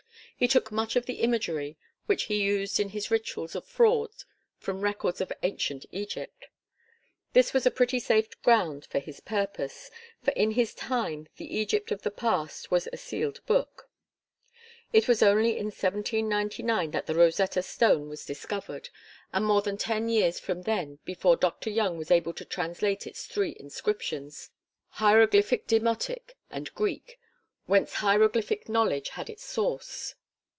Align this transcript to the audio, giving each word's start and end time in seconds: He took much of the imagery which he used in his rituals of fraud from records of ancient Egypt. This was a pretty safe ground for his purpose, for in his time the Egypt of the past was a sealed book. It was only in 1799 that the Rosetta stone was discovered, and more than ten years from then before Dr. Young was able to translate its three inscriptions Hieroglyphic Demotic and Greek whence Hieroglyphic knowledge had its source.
He 0.35 0.47
took 0.47 0.71
much 0.71 0.95
of 0.95 1.05
the 1.05 1.19
imagery 1.21 1.77
which 2.07 2.23
he 2.23 2.41
used 2.41 2.79
in 2.79 2.89
his 2.89 3.11
rituals 3.11 3.53
of 3.55 3.63
fraud 3.63 4.09
from 4.57 4.81
records 4.81 5.21
of 5.21 5.31
ancient 5.43 5.85
Egypt. 5.91 6.47
This 7.33 7.53
was 7.53 7.67
a 7.67 7.69
pretty 7.71 7.99
safe 7.99 8.41
ground 8.41 8.87
for 8.89 8.97
his 8.97 9.19
purpose, 9.19 9.91
for 10.23 10.31
in 10.31 10.51
his 10.53 10.73
time 10.73 11.27
the 11.37 11.55
Egypt 11.55 11.91
of 11.91 12.01
the 12.01 12.09
past 12.09 12.71
was 12.71 12.87
a 12.91 12.97
sealed 12.97 13.45
book. 13.45 13.87
It 14.91 15.07
was 15.07 15.21
only 15.21 15.59
in 15.59 15.65
1799 15.67 16.89
that 16.89 17.05
the 17.05 17.13
Rosetta 17.13 17.61
stone 17.61 18.09
was 18.09 18.25
discovered, 18.25 18.89
and 19.31 19.45
more 19.45 19.61
than 19.61 19.77
ten 19.77 20.09
years 20.09 20.39
from 20.39 20.63
then 20.63 20.97
before 21.05 21.35
Dr. 21.35 21.69
Young 21.69 21.99
was 21.99 22.09
able 22.09 22.33
to 22.33 22.45
translate 22.45 23.05
its 23.05 23.27
three 23.27 23.55
inscriptions 23.59 24.49
Hieroglyphic 24.93 25.67
Demotic 25.67 26.33
and 26.49 26.73
Greek 26.73 27.19
whence 27.67 27.93
Hieroglyphic 28.01 28.67
knowledge 28.67 29.09
had 29.09 29.29
its 29.29 29.43
source. 29.43 30.15